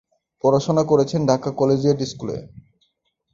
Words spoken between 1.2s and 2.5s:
Dhaka collegiate স্কুলে।